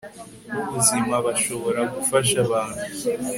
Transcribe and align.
b'ubuzima 0.53 1.15
bashobora 1.25 1.81
gufasha 1.93 2.35
abantu 2.45 2.81